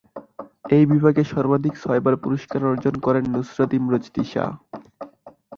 [0.69, 4.45] এই বিভাগে সর্বাধিক ছয়বার পুরস্কার অর্জন করেন নুসরাত ইমরোজ তিশা।